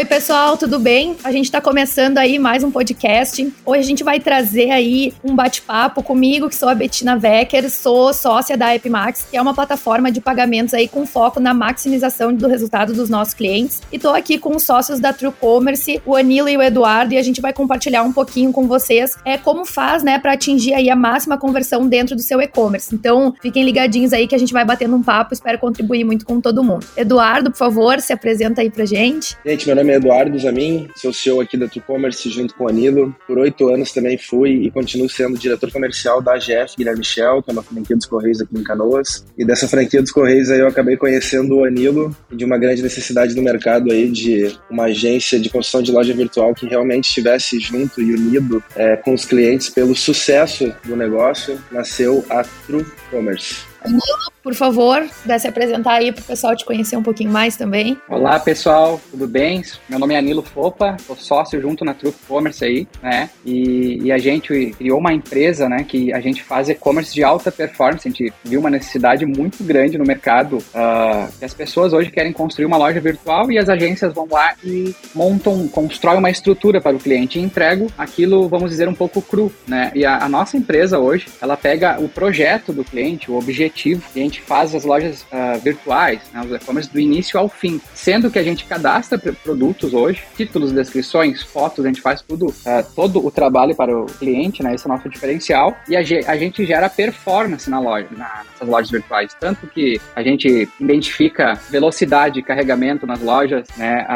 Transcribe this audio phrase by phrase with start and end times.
[0.00, 1.14] Oi, pessoal, tudo bem?
[1.22, 3.52] A gente está começando aí mais um podcast.
[3.66, 8.10] Hoje a gente vai trazer aí um bate-papo comigo, que sou a Bettina Wecker, sou
[8.14, 12.48] sócia da Epmax, que é uma plataforma de pagamentos aí com foco na maximização do
[12.48, 13.82] resultado dos nossos clientes.
[13.92, 17.18] E tô aqui com os sócios da True Commerce, o Anilo e o Eduardo, e
[17.18, 20.88] a gente vai compartilhar um pouquinho com vocês é como faz, né, para atingir aí
[20.88, 22.94] a máxima conversão dentro do seu e-commerce.
[22.94, 26.40] Então, fiquem ligadinhos aí que a gente vai batendo um papo, espero contribuir muito com
[26.40, 26.86] todo mundo.
[26.96, 29.36] Eduardo, por favor, se apresenta aí pra gente.
[29.44, 33.14] Gente, meu nome é Eduardo Zamin, sou CEO aqui da TrueCommerce junto com o Anilo.
[33.26, 37.50] Por oito anos também fui e continuo sendo diretor comercial da AGF Guilherme Michel, que
[37.50, 39.24] é uma franquia dos Correios aqui em Canoas.
[39.36, 43.34] E dessa franquia dos Correios aí eu acabei conhecendo o Anilo de uma grande necessidade
[43.34, 48.00] do mercado aí de uma agência de construção de loja virtual que realmente estivesse junto
[48.00, 53.69] e unido é, com os clientes pelo sucesso do negócio, nasceu a TrueCommerce.
[53.84, 57.56] Anilo, por favor, vai se apresentar aí para o pessoal te conhecer um pouquinho mais
[57.56, 57.96] também.
[58.08, 59.62] Olá, pessoal, tudo bem?
[59.88, 63.30] Meu nome é Anilo Fopa, sou sócio junto na True Commerce aí, né?
[63.44, 67.50] E, e, a gente criou uma empresa, né, que a gente faz e-commerce de alta
[67.50, 68.06] performance.
[68.06, 72.32] A gente viu uma necessidade muito grande no mercado, uh, que as pessoas hoje querem
[72.32, 76.96] construir uma loja virtual e as agências vão lá e montam, constroem uma estrutura para
[76.96, 79.90] o cliente e entregam aquilo, vamos dizer, um pouco cru, né?
[79.94, 84.02] E a, a nossa empresa hoje, ela pega o projeto do cliente, o objetivo objetivo
[84.14, 87.80] e a gente faz as lojas uh, virtuais, né, os e-commerce do início ao fim,
[87.94, 92.94] sendo que a gente cadastra produtos hoje, títulos, descrições, fotos, a gente faz tudo, uh,
[92.94, 95.76] todo o trabalho para o cliente, né, esse é o nosso diferencial.
[95.88, 100.22] E a, a gente gera performance na loja, na, nessas lojas virtuais, tanto que a
[100.22, 104.06] gente identifica velocidade de carregamento nas lojas, né,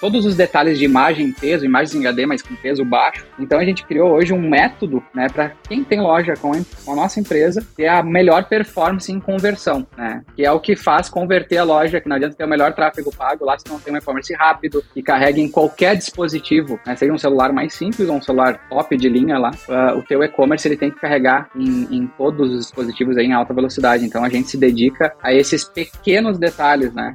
[0.00, 3.24] todos os detalhes de imagem, peso, imagens em HD, mas com peso baixo.
[3.38, 6.92] Então a gente criou hoje um método, né, para quem tem loja com a, com
[6.92, 10.22] a nossa empresa ter a melhor performance performance em conversão, né?
[10.34, 13.14] Que é o que faz converter a loja, que não adianta ter o melhor tráfego
[13.14, 16.94] pago lá se não tem um e-commerce rápido e carrega em qualquer dispositivo, né?
[16.96, 20.22] Seja um celular mais simples ou um celular top de linha lá, uh, o teu
[20.22, 24.04] e-commerce ele tem que carregar em, em todos os dispositivos em alta velocidade.
[24.04, 27.14] Então a gente se dedica a esses pequenos detalhes, né?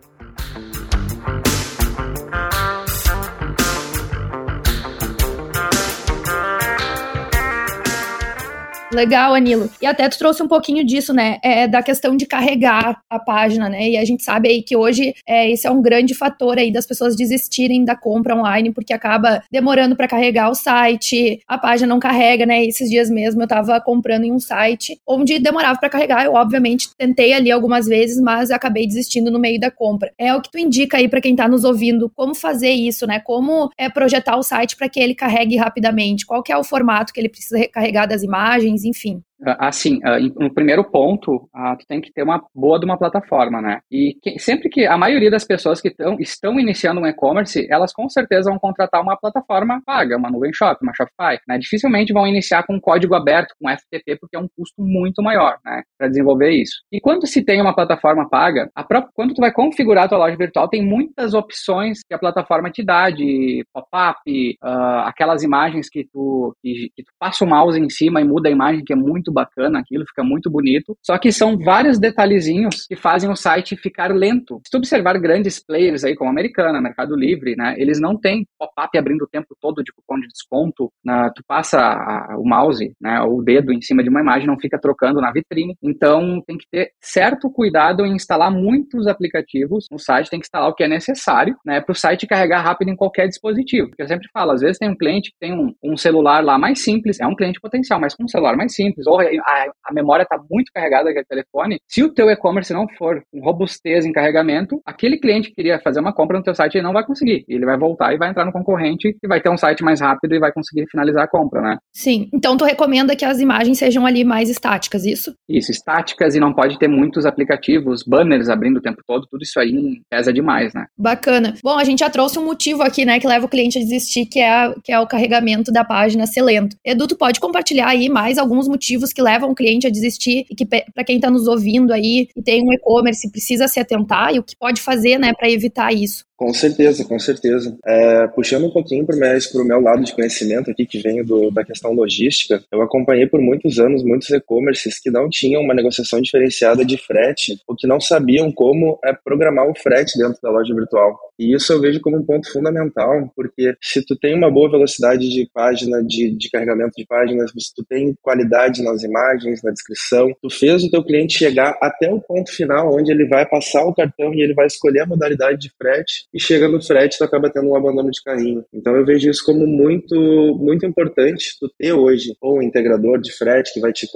[8.98, 9.70] Legal, Anilo.
[9.80, 11.38] E até tu trouxe um pouquinho disso, né?
[11.44, 13.92] É, da questão de carregar a página, né?
[13.92, 16.88] E a gente sabe aí que hoje é, esse é um grande fator aí das
[16.88, 22.00] pessoas desistirem da compra online, porque acaba demorando para carregar o site, a página não
[22.00, 22.66] carrega, né?
[22.66, 26.26] Esses dias mesmo eu tava comprando em um site onde demorava para carregar.
[26.26, 30.12] Eu, obviamente, tentei ali algumas vezes, mas acabei desistindo no meio da compra.
[30.18, 33.20] É o que tu indica aí para quem tá nos ouvindo, como fazer isso, né?
[33.20, 36.26] Como é projetar o site para que ele carregue rapidamente?
[36.26, 38.87] Qual que é o formato que ele precisa recarregar das imagens?
[38.90, 39.24] Enfim.
[39.60, 40.00] Assim,
[40.36, 41.48] no primeiro ponto,
[41.80, 43.80] tu tem que ter uma boa de uma plataforma, né?
[43.92, 48.10] E sempre que a maioria das pessoas que tão, estão iniciando um e-commerce, elas com
[48.10, 51.58] certeza vão contratar uma plataforma paga, uma nuvem shop, uma Shopify, né?
[51.58, 55.84] Dificilmente vão iniciar com código aberto, com FTP, porque é um custo muito maior, né?
[55.98, 56.82] Para desenvolver isso.
[56.92, 60.18] E quando se tem uma plataforma paga, a própria, quando tu vai configurar a tua
[60.18, 64.18] loja virtual, tem muitas opções que a plataforma te dá, de pop-up,
[64.64, 68.50] uh, aquelas imagens que tu, que, que tu passa o mouse em cima e muda
[68.50, 70.98] a imagem, que é muito muito bacana aquilo, fica muito bonito.
[71.06, 74.60] Só que são vários detalhezinhos que fazem o site ficar lento.
[74.66, 77.76] Se tu observar grandes players aí, como Americana, Mercado Livre, né?
[77.78, 80.92] Eles não têm pop-up abrindo o tempo todo de cupom de desconto.
[81.04, 83.22] Na, tu passa a, o mouse, né?
[83.22, 85.76] O dedo em cima de uma imagem, não fica trocando na vitrine.
[85.84, 90.70] Então, tem que ter certo cuidado em instalar muitos aplicativos no site, tem que instalar
[90.70, 91.82] o que é necessário, né?
[91.82, 93.90] Para o site carregar rápido em qualquer dispositivo.
[93.90, 96.58] Porque eu sempre falo, às vezes tem um cliente que tem um, um celular lá
[96.58, 99.94] mais simples, é um cliente potencial, mas com um celular mais simples, ou a, a
[99.94, 104.12] memória está muito carregada daquele telefone, se o teu e-commerce não for com robustez em
[104.12, 107.46] carregamento, aquele cliente que queria fazer uma compra no teu site ele não vai conseguir.
[107.48, 110.36] Ele vai voltar e vai entrar no concorrente e vai ter um site mais rápido
[110.36, 111.78] e vai conseguir finalizar a compra, né?
[111.94, 112.30] Sim.
[112.34, 115.34] Então tu recomenda que as imagens sejam ali mais estáticas, isso?
[115.48, 119.60] Isso, estáticas e não pode ter muitos aplicativos, banners abrindo o tempo todo, tudo isso
[119.60, 120.86] aí pesa demais, né?
[120.98, 121.54] Bacana.
[121.64, 124.26] Bom, a gente já trouxe um motivo aqui, né, que leva o cliente a desistir,
[124.26, 126.76] que é, a, que é o carregamento da página ser lento.
[126.86, 130.46] Edu, tu pode compartilhar aí mais alguns motivos motivos que levam o cliente a desistir
[130.50, 134.34] e que para quem está nos ouvindo aí e tem um e-commerce precisa se atentar
[134.34, 136.27] e o que pode fazer, né, para evitar isso.
[136.38, 137.76] Com certeza, com certeza.
[137.84, 141.66] É, puxando um pouquinho para o meu lado de conhecimento aqui, que vem do, da
[141.66, 146.86] questão logística, eu acompanhei por muitos anos muitos e-commerces que não tinham uma negociação diferenciada
[146.86, 151.18] de frete, ou que não sabiam como é, programar o frete dentro da loja virtual.
[151.40, 155.28] E isso eu vejo como um ponto fundamental, porque se tu tem uma boa velocidade
[155.30, 160.32] de página, de, de carregamento de páginas, se tu tem qualidade nas imagens, na descrição,
[160.40, 163.94] tu fez o teu cliente chegar até o ponto final, onde ele vai passar o
[163.94, 167.50] cartão e ele vai escolher a modalidade de frete, e chega no frete, tu acaba
[167.50, 168.64] tendo um abandono de carrinho.
[168.74, 170.16] Então eu vejo isso como muito,
[170.60, 174.08] muito importante, tu ter hoje ou um integrador de frete que vai te,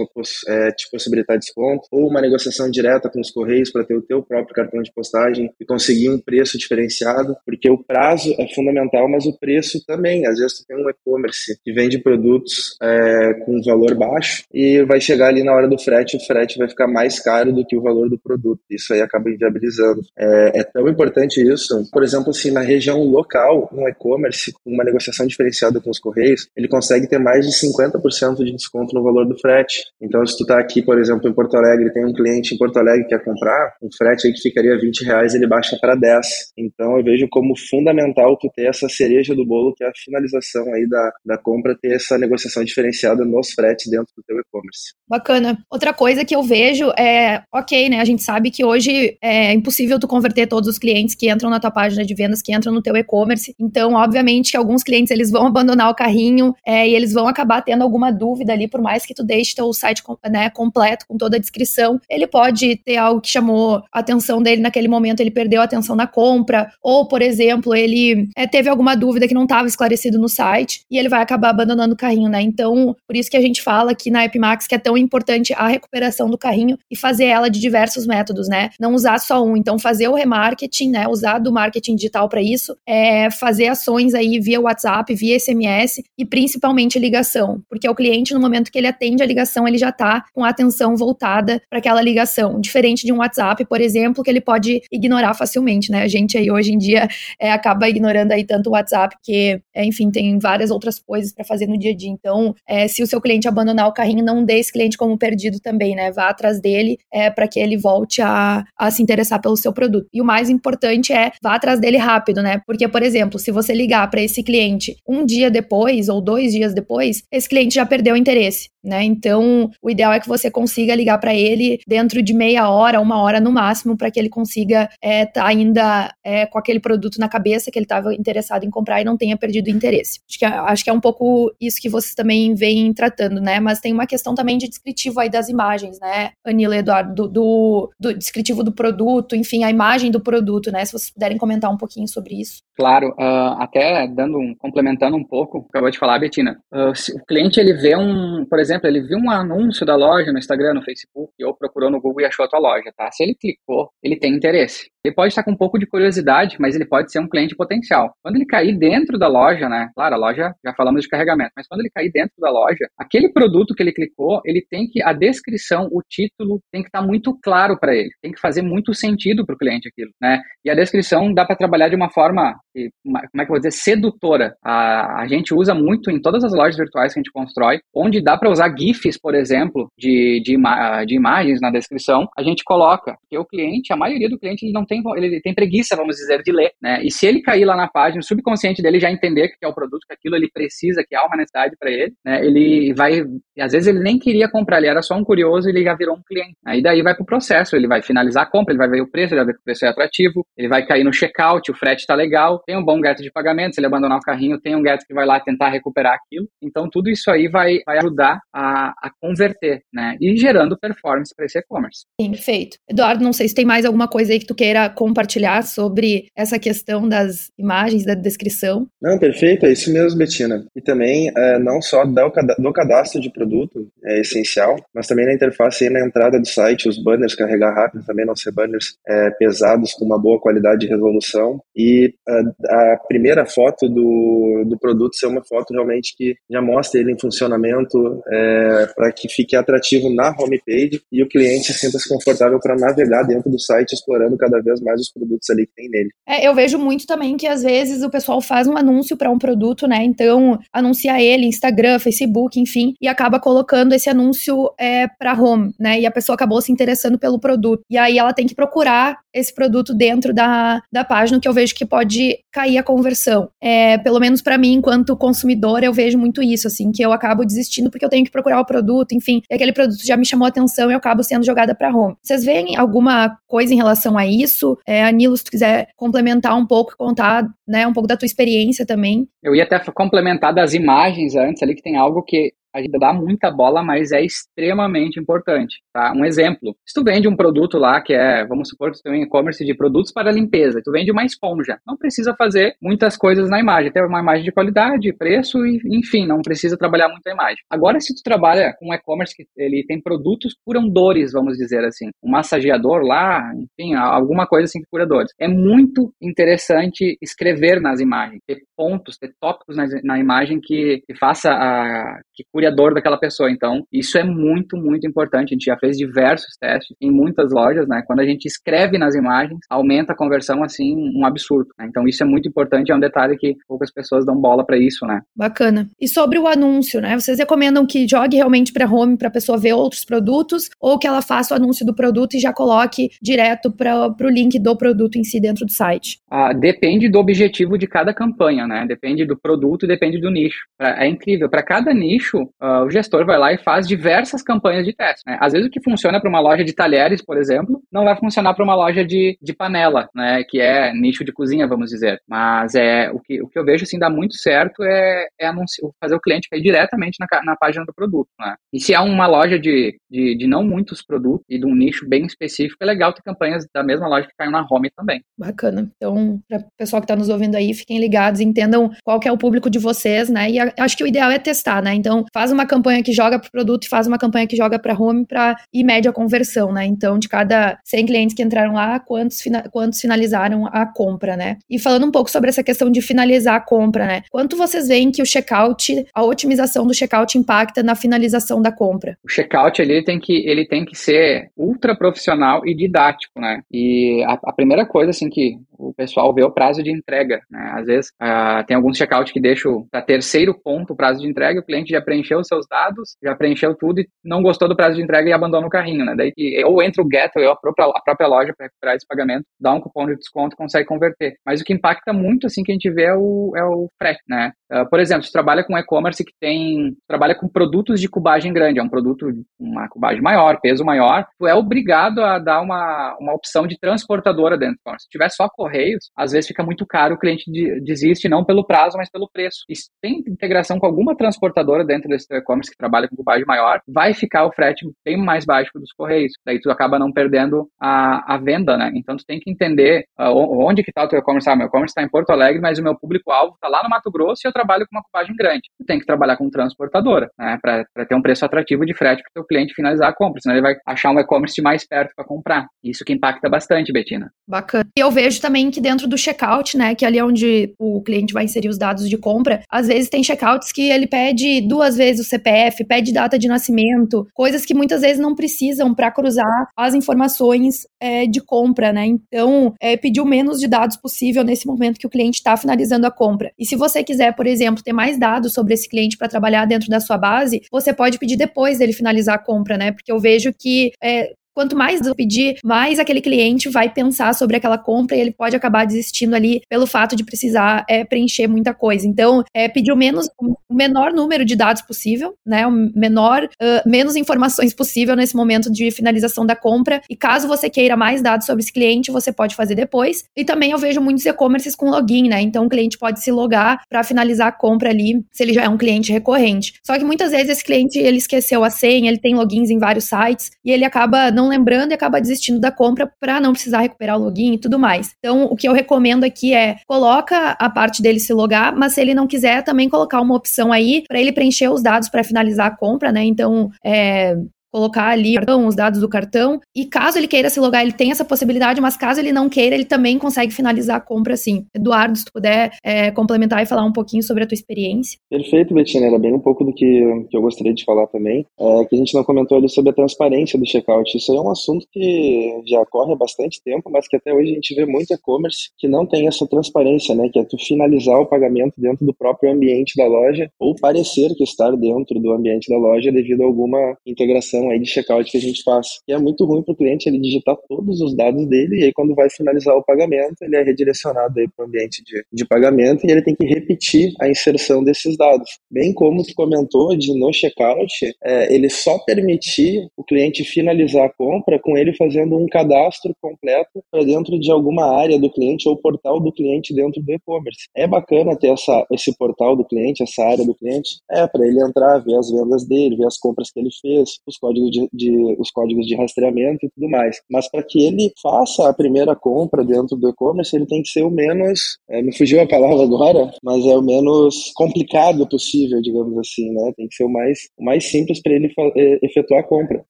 [0.47, 4.21] é, te possibilitar desconto, ou uma negociação direta com os correios para ter o teu
[4.21, 9.25] próprio cartão de postagem e conseguir um preço diferenciado porque o prazo é fundamental, mas
[9.25, 10.25] o preço também.
[10.25, 14.99] Às vezes tu tem um e-commerce que vende produtos é, com valor baixo e vai
[14.99, 17.81] chegar ali na hora do frete, o frete vai ficar mais caro do que o
[17.81, 18.61] valor do produto.
[18.69, 20.01] Isso aí acaba inviabilizando.
[20.17, 21.89] É, é tão importante isso.
[21.91, 26.47] Por exemplo, assim, na região local, um e-commerce com uma negociação diferenciada com os correios,
[26.55, 29.83] ele consegue ter mais de 50% de desconto no valor do frete.
[30.01, 32.77] Então, se tu tá aqui, por exemplo, em Porto Alegre, tem um cliente em Porto
[32.77, 36.27] Alegre que quer comprar, um frete aí que ficaria 20 reais, ele baixa para 10.
[36.57, 40.73] Então, eu vejo como fundamental tu ter essa cereja do bolo, que é a finalização
[40.73, 44.93] aí da, da compra, ter essa negociação diferenciada nos fretes dentro do teu e-commerce.
[45.07, 45.57] Bacana.
[45.69, 49.99] Outra coisa que eu vejo é, ok, né, a gente sabe que hoje é impossível
[49.99, 52.81] tu converter todos os clientes que entram na tua página de vendas, que entram no
[52.81, 57.13] teu e-commerce, então, obviamente, que alguns clientes, eles vão abandonar o carrinho é, e eles
[57.13, 61.05] vão acabar tendo alguma dúvida ali, por mais que tu deixe teu site né, completo,
[61.07, 65.19] com toda a descrição, ele pode ter algo que chamou a atenção dele naquele momento,
[65.19, 69.33] ele perdeu a atenção na compra, ou, por exemplo, ele é, teve alguma dúvida que
[69.33, 72.41] não estava esclarecido no site e ele vai acabar abandonando o carrinho, né?
[72.41, 75.67] Então, por isso que a gente fala aqui na Epimax que é tão importante a
[75.67, 78.69] recuperação do carrinho e fazer ela de diversos métodos, né?
[78.79, 79.57] Não usar só um.
[79.57, 81.07] Então, fazer o remarketing, né?
[81.07, 86.25] Usar do marketing digital para isso, é fazer ações aí via WhatsApp, via SMS e
[86.25, 90.23] principalmente ligação, porque o cliente, no momento que ele atende a ligação, ele já está
[90.33, 94.41] com a atenção voltada para aquela ligação, diferente de um WhatsApp, por exemplo, que ele
[94.41, 96.03] pode ignorar facilmente, né?
[96.03, 97.07] A gente aí hoje em dia
[97.39, 101.45] é, acaba ignorando aí tanto o WhatsApp, que, é, enfim, tem várias outras coisas para
[101.45, 102.09] fazer no dia a dia.
[102.09, 105.59] Então, é, se o seu cliente abandonar o carrinho, não dê esse cliente como perdido
[105.59, 106.11] também, né?
[106.11, 110.07] Vá atrás dele é, para que ele volte a, a se interessar pelo seu produto.
[110.13, 112.61] E o mais importante é vá atrás dele rápido, né?
[112.65, 116.73] Porque, por exemplo, se você ligar para esse cliente um dia depois ou dois dias
[116.73, 119.03] depois, esse cliente já perdeu o interesse né?
[119.03, 123.21] Então, o ideal é que você consiga ligar para ele dentro de meia hora, uma
[123.21, 127.19] hora no máximo, para que ele consiga estar é, tá ainda é, com aquele produto
[127.19, 130.19] na cabeça que ele estava interessado em comprar e não tenha perdido o interesse.
[130.27, 133.59] Acho que, é, acho que é um pouco isso que vocês também vêm tratando, né?
[133.59, 137.91] Mas tem uma questão também de descritivo aí das imagens, né, Anila Eduardo, do, do,
[137.99, 140.83] do descritivo do produto, enfim, a imagem do produto, né?
[140.85, 142.61] Se vocês puderem comentar um pouquinho sobre isso.
[142.75, 146.59] Claro, uh, até dando um, complementando um pouco, acabou de falar, Betina.
[146.71, 150.31] Uh, o cliente ele vê um, por exemplo, exemplo, ele viu um anúncio da loja
[150.31, 153.09] no Instagram, no Facebook, ou procurou no Google e achou a tua loja, tá?
[153.11, 154.89] Se ele clicou, ele tem interesse.
[155.03, 158.13] Ele pode estar com um pouco de curiosidade, mas ele pode ser um cliente potencial.
[158.21, 159.89] Quando ele cair dentro da loja, né?
[159.95, 163.29] Claro, a loja, já falamos de carregamento, mas quando ele cair dentro da loja, aquele
[163.29, 167.37] produto que ele clicou, ele tem que, a descrição, o título, tem que estar muito
[167.41, 168.09] claro para ele.
[168.21, 170.39] Tem que fazer muito sentido para o cliente aquilo, né?
[170.63, 172.55] E a descrição dá para trabalhar de uma forma,
[173.03, 174.55] como é que eu vou dizer, sedutora.
[174.63, 178.21] A, a gente usa muito em todas as lojas virtuais que a gente constrói, onde
[178.21, 180.57] dá para usar GIFs, por exemplo, de, de,
[181.05, 183.15] de imagens na descrição, a gente coloca.
[183.21, 186.41] Porque o cliente, a maioria do cliente, ele não tem, ele tem preguiça, vamos dizer,
[186.43, 187.03] de ler, né?
[187.03, 189.73] E se ele cair lá na página, o subconsciente dele já entender que é o
[189.73, 192.45] produto, que aquilo ele precisa, que há uma necessidade para ele, né?
[192.45, 193.23] Ele vai,
[193.59, 196.15] às vezes ele nem queria comprar, ele era só um curioso e ele já virou
[196.15, 196.55] um cliente.
[196.65, 199.33] Aí daí vai pro processo, ele vai finalizar a compra, ele vai ver o preço,
[199.33, 202.05] ele vai ver que o preço é atrativo, ele vai cair no checkout, o frete
[202.05, 204.83] tá legal, tem um bom get de pagamento, se ele abandonar o carrinho, tem um
[204.83, 206.47] get que vai lá tentar recuperar aquilo.
[206.61, 210.17] Então tudo isso aí vai, vai ajudar a, a converter, né?
[210.19, 212.05] E gerando performance para esse e-commerce.
[212.19, 212.77] Sim, perfeito.
[212.89, 216.59] Eduardo, não sei se tem mais alguma coisa aí que tu queira compartilhar sobre essa
[216.59, 218.87] questão das imagens, da descrição.
[219.01, 220.65] Não, perfeito, é isso mesmo, Betina.
[220.75, 225.85] E também, é, não só do cadastro de produto é essencial, mas também na interface
[225.85, 229.93] e na entrada do site, os banners carregar rápido, também não ser banners é, pesados,
[229.93, 231.59] com uma boa qualidade de resolução.
[231.75, 236.61] E a, é, a primeira foto do, do produto ser uma foto realmente que já
[236.61, 241.73] mostra ele em funcionamento, é, é, para que fique atrativo na homepage e o cliente
[241.73, 245.73] sinta-se confortável para navegar dentro do site, explorando cada vez mais os produtos ali que
[245.75, 246.09] tem nele.
[246.27, 249.37] É, eu vejo muito também que às vezes o pessoal faz um anúncio para um
[249.37, 250.03] produto, né?
[250.03, 255.99] Então, anuncia ele, Instagram, Facebook, enfim, e acaba colocando esse anúncio é, para home, né?
[255.99, 257.83] E a pessoa acabou se interessando pelo produto.
[257.89, 261.75] E aí ela tem que procurar esse produto dentro da, da página, que eu vejo
[261.75, 263.49] que pode cair a conversão.
[263.61, 267.45] É, pelo menos para mim, enquanto consumidor, eu vejo muito isso, assim, que eu acabo
[267.45, 270.47] desistindo porque eu tenho que procurar o produto, enfim, e aquele produto já me chamou
[270.47, 272.15] atenção e eu acabo sendo jogada para home.
[272.21, 274.77] Vocês veem alguma coisa em relação a isso?
[274.87, 278.85] É, Anilo, se tu quiser complementar um pouco, contar né, um pouco da tua experiência
[278.85, 279.27] também.
[279.43, 283.13] Eu ia até complementar das imagens antes ali, que tem algo que a gente dá
[283.13, 286.13] muita bola, mas é extremamente importante, tá?
[286.15, 289.13] Um exemplo, se tu vende um produto lá que é, vamos supor que tu tem
[289.13, 293.49] um e-commerce de produtos para limpeza, tu vende uma esponja, não precisa fazer muitas coisas
[293.49, 297.33] na imagem, ter uma imagem de qualidade, preço e, enfim, não precisa trabalhar muito a
[297.33, 297.57] imagem.
[297.69, 302.09] Agora, se tu trabalha com um e-commerce que ele tem produtos curadores, vamos dizer assim,
[302.23, 307.99] um massageador lá, enfim, alguma coisa assim que cura dores, é muito interessante escrever nas
[307.99, 312.71] imagens, ter pontos, ter tópicos na, na imagem que, que faça a que cure a
[312.71, 313.51] dor daquela pessoa.
[313.51, 315.51] Então, isso é muito, muito importante.
[315.51, 318.01] A gente já fez diversos testes em muitas lojas, né?
[318.05, 321.69] Quando a gente escreve nas imagens, aumenta a conversão assim um absurdo.
[321.77, 321.87] Né?
[321.89, 325.05] Então, isso é muito importante, é um detalhe que poucas pessoas dão bola para isso,
[325.05, 325.21] né?
[325.35, 325.89] Bacana.
[325.99, 327.19] E sobre o anúncio, né?
[327.19, 331.07] Vocês recomendam que jogue realmente para home para a pessoa ver outros produtos ou que
[331.07, 335.17] ela faça o anúncio do produto e já coloque direto para o link do produto
[335.17, 336.19] em si dentro do site?
[336.29, 338.85] Ah, depende do objetivo de cada campanha, né?
[338.87, 340.65] Depende do produto e depende do nicho.
[340.79, 341.49] É incrível.
[341.49, 345.23] Para cada nicho, uh, o gestor vai lá e faz diversas campanhas de teste.
[345.25, 345.37] Né?
[345.39, 348.53] Às vezes o que funciona para uma loja de talheres, por exemplo, não vai funcionar
[348.53, 350.43] para uma loja de, de panela, né?
[350.47, 352.21] Que é nicho de cozinha, vamos dizer.
[352.27, 355.91] Mas é o que, o que eu vejo assim dá muito certo é, é anunciar,
[355.99, 358.29] fazer o cliente cair diretamente na, na página do produto.
[358.39, 358.55] Né?
[358.73, 362.07] E se é uma loja de, de, de não muitos produtos e de um nicho
[362.07, 365.21] bem específico, é legal ter campanhas da mesma loja que caiam na home também.
[365.37, 365.89] Bacana.
[365.95, 369.31] Então, para o pessoal que está nos ouvindo aí, fiquem ligados, entendam qual que é
[369.31, 370.49] o público de vocês, né?
[370.49, 371.93] E acho que o ideal é testar, né?
[371.93, 374.79] Então, faz uma campanha que joga para o produto e faz uma campanha que joga
[374.79, 376.85] para home para ir média conversão, né?
[376.85, 379.41] Então, de cada 100 clientes que entraram lá, quantos,
[379.71, 381.57] quantos finalizaram a compra, né?
[381.69, 384.21] E falando um pouco sobre essa questão de finalizar a compra, né?
[384.29, 389.17] Quanto vocês veem que o checkout, a otimização do checkout impacta na finalização da compra?
[389.23, 393.61] O checkout ele tem que ele tem que ser ultra profissional e didático, né?
[393.71, 395.57] E a, a primeira coisa assim que
[395.89, 397.71] o pessoal vê o prazo de entrega, né?
[397.73, 401.59] Às vezes uh, tem alguns checkout que deixam para terceiro ponto o prazo de entrega,
[401.59, 404.95] o cliente já preencheu os seus dados, já preencheu tudo e não gostou do prazo
[404.95, 406.15] de entrega e abandona o carrinho, né?
[406.15, 409.07] Daí que ou entra o Gateway ou a própria, a própria loja para recuperar esse
[409.07, 411.35] pagamento, dá um cupom de desconto consegue converter.
[411.45, 414.21] Mas o que impacta muito, assim, que a gente vê é o, é o frete,
[414.27, 414.51] né?
[414.71, 418.79] Uh, por exemplo, você trabalha com e-commerce que tem, trabalha com produtos de cubagem grande,
[418.79, 419.27] é um produto,
[419.59, 424.57] uma cubagem maior, peso maior, tu é obrigado a dar uma, uma opção de transportadora
[424.57, 424.77] dentro.
[424.81, 427.49] Então, se tiver só correios, às vezes fica muito caro, o cliente
[427.81, 429.63] desiste não pelo prazo, mas pelo preço.
[429.69, 433.79] E se tem integração com alguma transportadora dentro desse e-commerce que trabalha com cubagem maior,
[433.87, 436.33] vai ficar o frete bem mais baixo dos correios.
[436.45, 438.91] Daí tu acaba não perdendo a, a venda, né?
[438.95, 441.49] Então tu tem que entender uh, onde que tá o teu e-commerce.
[441.49, 444.11] Ah, meu e-commerce está em Porto Alegre, mas o meu público-alvo está lá no Mato
[444.11, 445.69] Grosso e eu trabalho com uma cubagem grande.
[445.79, 447.57] Tu tem que trabalhar com transportadora, né?
[447.61, 450.63] Para ter um preço atrativo de frete para o cliente finalizar a compra, senão ele
[450.63, 452.67] vai achar um e-commerce mais perto para comprar.
[452.83, 454.31] Isso que impacta bastante, Betina.
[454.47, 454.85] Bacana.
[454.97, 458.33] E eu vejo também que dentro do checkout, né, que ali é onde o cliente
[458.33, 462.25] vai inserir os dados de compra, às vezes tem checkouts que ele pede duas vezes
[462.25, 466.93] o CPF, pede data de nascimento, coisas que muitas vezes não precisam para cruzar as
[466.93, 469.05] informações é, de compra, né?
[469.05, 473.05] Então, é, pedir o menos de dados possível nesse momento que o cliente está finalizando
[473.05, 473.51] a compra.
[473.59, 476.89] E se você quiser, por exemplo, ter mais dados sobre esse cliente para trabalhar dentro
[476.89, 479.91] da sua base, você pode pedir depois dele finalizar a compra, né?
[479.91, 484.55] Porque eu vejo que é, Quanto mais eu pedir, mais aquele cliente vai pensar sobre
[484.55, 488.73] aquela compra e ele pode acabar desistindo ali pelo fato de precisar é, preencher muita
[488.73, 489.05] coisa.
[489.07, 492.65] Então, é, pedir o, menos, o menor número de dados possível, né?
[492.65, 497.01] O menor, uh, menos informações possível nesse momento de finalização da compra.
[497.09, 500.23] E caso você queira mais dados sobre esse cliente, você pode fazer depois.
[500.35, 502.41] E também eu vejo muitos e-commerces com login, né?
[502.41, 505.69] Então, o cliente pode se logar para finalizar a compra ali, se ele já é
[505.69, 506.73] um cliente recorrente.
[506.85, 510.05] Só que muitas vezes esse cliente ele esqueceu a senha, ele tem logins em vários
[510.05, 513.79] sites e ele acaba não não lembrando e acaba desistindo da compra para não precisar
[513.79, 515.13] recuperar o login e tudo mais.
[515.19, 519.01] Então, o que eu recomendo aqui é coloca a parte dele se logar, mas se
[519.01, 522.67] ele não quiser, também colocar uma opção aí para ele preencher os dados para finalizar
[522.67, 523.23] a compra, né?
[523.23, 524.37] Então, é,
[524.71, 525.35] colocar ali
[525.65, 526.59] os dados do cartão.
[526.75, 529.75] E caso ele queira se logar, ele tem essa possibilidade, mas caso ele não queira,
[529.75, 531.65] ele também consegue finalizar a compra sim.
[531.75, 535.19] Eduardo, se tu puder é, complementar e falar um pouquinho sobre a tua experiência.
[535.29, 536.07] Perfeito, Betina.
[536.07, 538.45] Era bem um pouco do que, que eu gostaria de falar também.
[538.59, 541.15] É, que a gente não comentou ali sobre a transparência do checkout.
[541.15, 544.51] Isso aí é um assunto que já corre há bastante tempo, mas que até hoje
[544.51, 547.29] a gente vê muito e-commerce que não tem essa transparência, né?
[547.31, 551.43] Que é tu finalizar o pagamento dentro do próprio ambiente da loja ou parecer que
[551.43, 555.41] estar dentro do ambiente da loja devido a alguma integração aí de checkout que a
[555.41, 555.87] gente faz.
[556.07, 558.93] E é muito ruim para o cliente ele digitar todos os dados dele e aí
[558.93, 563.05] quando vai finalizar o pagamento ele é redirecionado aí para o ambiente de, de pagamento
[563.05, 565.59] e ele tem que repetir a inserção desses dados.
[565.69, 571.13] Bem como tu comentou de no checkout, é, ele só permitir o cliente finalizar a
[571.13, 575.77] compra com ele fazendo um cadastro completo para dentro de alguma área do cliente ou
[575.77, 577.67] portal do cliente dentro do e-commerce.
[577.75, 581.61] É bacana ter essa, esse portal do cliente, essa área do cliente, é para ele
[581.61, 585.35] entrar, ver as vendas dele, ver as compras que ele fez, os códigos de, de
[585.39, 587.17] os códigos de rastreamento e tudo mais.
[587.29, 591.03] Mas para que ele faça a primeira compra dentro do e-commerce, ele tem que ser
[591.03, 596.17] o menos, é, me fugiu a palavra agora, mas é o menos complicado possível, digamos
[596.17, 596.71] assim, né?
[596.75, 599.83] Tem que ser o mais, o mais simples para ele é, efetuar a compra.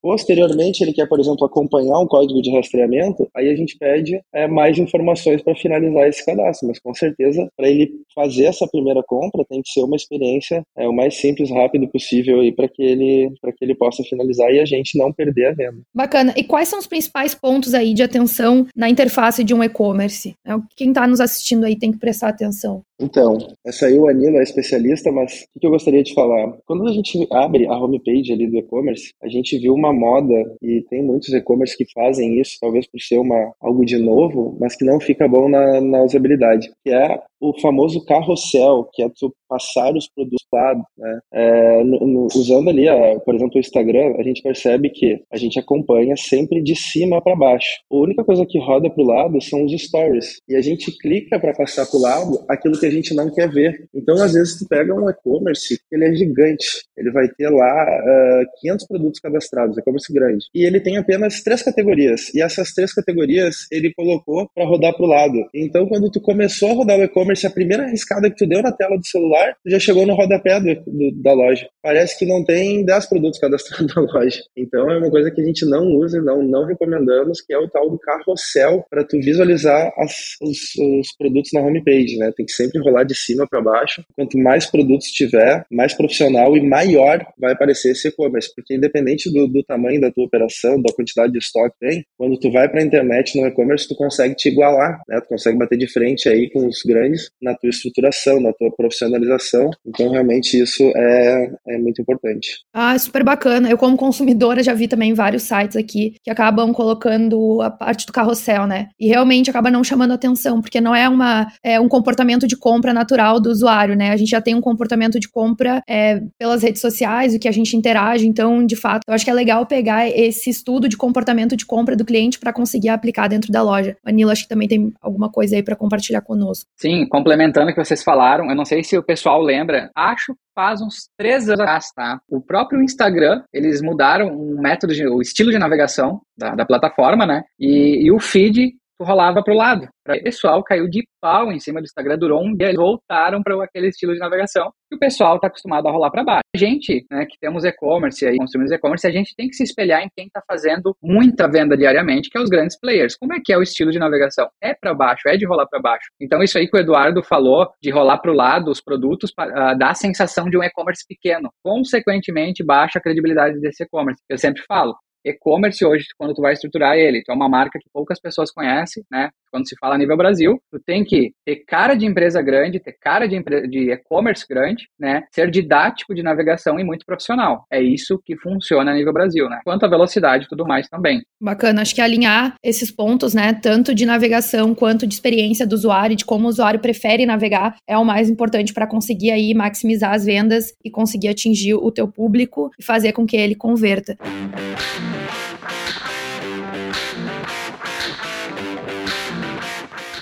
[0.02, 4.48] Posteriormente, ele quer, por exemplo, acompanhar um código de rastreamento, aí a gente pede é,
[4.48, 9.46] mais informações para finalizar esse cadastro, mas com certeza, para ele fazer essa primeira compra,
[9.46, 13.52] tem que ser uma experiência é, o mais simples, rápido possível para que ele para
[13.52, 15.82] que ele possa finalizar e a gente não perder a venda.
[15.94, 16.34] Bacana.
[16.36, 20.36] E quais são os principais pontos aí de atenção na interface de um e-commerce?
[20.46, 22.84] É quem está nos assistindo aí tem que prestar atenção.
[23.02, 26.54] Então, essa aí o Anilo é especialista, mas o que eu gostaria de falar?
[26.68, 30.86] Quando a gente abre a homepage ali do e-commerce, a gente viu uma moda e
[30.88, 34.86] tem muitos e-commerce que fazem isso, talvez por ser uma, algo de novo, mas que
[34.86, 39.94] não fica bom na, na usabilidade, que é o famoso carrossel, que é tu passar
[39.94, 41.20] os produtos lá, né?
[41.34, 42.86] É, no, no, usando ali,
[43.26, 47.36] por exemplo, o Instagram, a gente percebe que a gente acompanha sempre de cima para
[47.36, 47.68] baixo.
[47.92, 50.38] A única coisa que roda para o lado são os stories.
[50.48, 53.50] E a gente clica para passar para o lado aquilo que a gente não quer
[53.50, 53.90] ver.
[53.94, 56.68] Então, às vezes, tu pega um e-commerce, ele é gigante.
[56.96, 60.46] Ele vai ter lá uh, 500 produtos cadastrados, e-commerce grande.
[60.54, 62.34] E ele tem apenas três categorias.
[62.34, 65.46] E essas três categorias ele colocou para rodar para o lado.
[65.54, 68.72] Então, quando tu começou a rodar o e-commerce, a primeira arriscada que tu deu na
[68.72, 71.68] tela do celular, já chegou no rodapé do, do, da loja.
[71.82, 74.42] Parece que não tem 10 produtos cadastrados na loja.
[74.56, 77.68] Então, é uma coisa que a gente não usa não, não recomendamos, que é o
[77.70, 82.32] tal do carrossel, para tu visualizar as, os, os produtos na homepage, né?
[82.36, 84.04] Tem que sempre rolar de cima para baixo.
[84.16, 89.48] Quanto mais produtos tiver, mais profissional e maior vai aparecer esse e-commerce, porque independente do,
[89.48, 92.82] do, tamanho da tua operação, da quantidade de estoque que tem, quando tu vai para
[92.82, 95.20] a internet no e-commerce, tu consegue te igualar, né?
[95.22, 99.70] Tu consegue bater de frente aí com os grandes na tua estruturação, na tua profissionalização.
[99.86, 102.60] Então, realmente, isso é, é muito importante.
[102.74, 103.70] Ah, super bacana.
[103.70, 108.14] Eu, como consumidora, já vi também vários sites aqui que acabam colocando a parte do
[108.14, 108.90] carrossel, né?
[109.00, 112.94] E realmente acaba não chamando atenção, porque não é, uma, é um comportamento de compra
[112.94, 114.12] natural do usuário, né?
[114.12, 117.52] A gente já tem um comportamento de compra é, pelas redes sociais, o que a
[117.52, 118.28] gente interage.
[118.28, 121.96] Então, de fato, eu acho que é legal pegar esse estudo de comportamento de compra
[121.96, 123.96] do cliente para conseguir aplicar dentro da loja.
[124.06, 126.70] Manila, acho que também tem alguma coisa aí para compartilhar conosco.
[126.78, 130.82] Sim, complementando o que vocês falaram, eu não sei se o pessoal lembra, acho faz
[130.82, 132.22] uns três anos atrás, tá?
[132.30, 137.26] O próprio Instagram, eles mudaram um método, de, o estilo de navegação da, da plataforma,
[137.26, 137.44] né?
[137.60, 139.88] E, e o feed rolava para o lado.
[140.08, 143.64] O pessoal caiu de pau em cima do Instagram, durou um dia, eles voltaram para
[143.64, 146.42] aquele estilo de navegação que o pessoal está acostumado a rolar para baixo.
[146.54, 150.02] A gente, né, que temos e-commerce aí, consumimos e-commerce, a gente tem que se espelhar
[150.02, 153.16] em quem está fazendo muita venda diariamente, que é os grandes players.
[153.16, 154.50] Como é que é o estilo de navegação?
[154.62, 156.10] É para baixo, é de rolar para baixo.
[156.20, 159.78] Então, isso aí que o Eduardo falou, de rolar para o lado os produtos, uh,
[159.78, 161.50] dá a sensação de um e-commerce pequeno.
[161.64, 164.22] Consequentemente, baixa a credibilidade desse e-commerce.
[164.28, 167.90] Eu sempre falo, e-commerce hoje, quando tu vai estruturar ele, tu é uma marca que
[167.94, 169.30] poucas pessoas conhecem, né?
[169.52, 173.28] Quando se fala nível Brasil, tu tem que ter cara de empresa grande, ter cara
[173.28, 175.24] de e-commerce grande, né?
[175.32, 177.66] Ser didático de navegação e muito profissional.
[177.70, 179.60] É isso que funciona a nível Brasil, né?
[179.66, 181.22] Quanto à velocidade e tudo mais também.
[181.42, 186.16] Bacana, acho que alinhar esses pontos, né, tanto de navegação quanto de experiência do usuário,
[186.16, 190.26] de como o usuário prefere navegar, é o mais importante para conseguir aí maximizar as
[190.26, 194.18] vendas e conseguir atingir o teu público e fazer com que ele converta.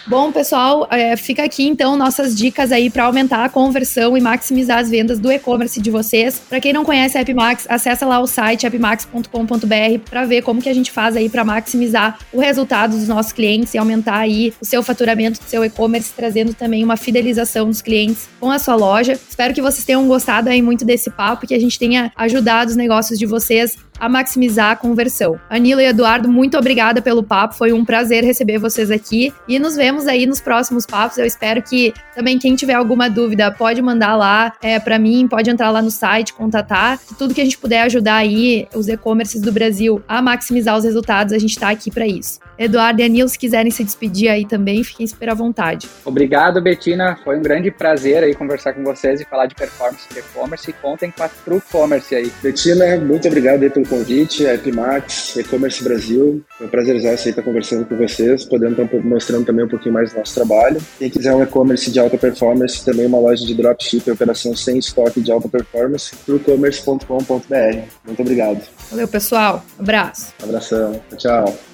[0.10, 4.80] Bom, pessoal, é, fica aqui então nossas dicas aí para aumentar a conversão e maximizar
[4.80, 6.42] as vendas do e-commerce de vocês.
[6.50, 10.68] Para quem não conhece a AppMax, acessa lá o site appmax.com.br para ver como que
[10.68, 14.66] a gente faz aí para maximizar o resultado dos nossos clientes e aumentar aí o
[14.66, 19.14] seu faturamento do seu e-commerce, trazendo também uma fidelização dos clientes com a sua loja.
[19.14, 22.76] Espero que vocês tenham gostado aí muito desse papo, que a gente tenha ajudado os
[22.76, 25.40] negócios de vocês a maximizar a conversão.
[25.50, 29.76] Anila e Eduardo, muito obrigada pelo papo, foi um prazer receber vocês aqui e nos
[29.76, 31.18] vemos aí nos próximos papos.
[31.18, 35.50] Eu espero que também quem tiver alguma dúvida pode mandar lá é, para mim, pode
[35.50, 37.00] entrar lá no site, contatar.
[37.18, 41.34] Tudo que a gente puder ajudar aí os e-commerces do Brasil a maximizar os resultados,
[41.34, 42.40] a gente está aqui para isso.
[42.60, 45.88] Eduardo e Anil, se quiserem se despedir aí também, fiquem super à vontade.
[46.04, 47.18] Obrigado, Betina.
[47.24, 50.74] Foi um grande prazer aí conversar com vocês e falar de performance de e-commerce.
[50.74, 52.30] Contem com a True Commerce aí.
[52.44, 54.46] Betina, muito obrigado aí pelo convite.
[54.46, 56.44] A Epimax, E-Commerce Brasil.
[56.58, 60.20] Foi um prazer estar conversando com vocês, podendo estar mostrando também um pouquinho mais do
[60.20, 60.82] nosso trabalho.
[60.98, 64.78] Quem quiser um e-commerce de alta performance, também uma loja de dropship e operação sem
[64.78, 67.80] estoque de alta performance, truecommerce.com.br.
[68.06, 68.62] Muito obrigado.
[68.92, 69.64] Valeu, pessoal.
[69.78, 70.34] abraço.
[70.44, 71.02] abração.
[71.18, 71.69] Tchau.